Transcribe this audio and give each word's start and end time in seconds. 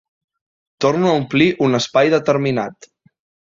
Torno 0.85 1.11
a 1.11 1.19
omplir 1.19 1.51
un 1.67 1.81
espai 1.81 2.13
determinat. 2.17 2.93